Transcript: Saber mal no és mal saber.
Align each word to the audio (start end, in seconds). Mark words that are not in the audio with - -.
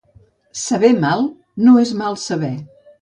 Saber 0.61 0.91
mal 1.03 1.21
no 1.67 1.77
és 1.83 1.93
mal 2.01 2.21
saber. 2.27 2.55